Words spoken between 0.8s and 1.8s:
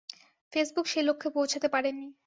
সে লক্ষ্যে পৌঁছাতে